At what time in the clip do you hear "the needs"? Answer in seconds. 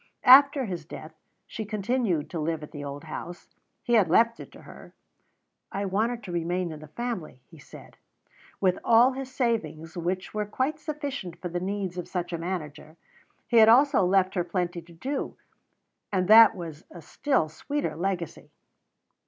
11.49-11.99